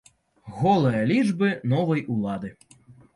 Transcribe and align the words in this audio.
Голыя 0.61 1.01
лічбы 1.11 1.49
новай 1.73 2.01
улады. 2.15 2.51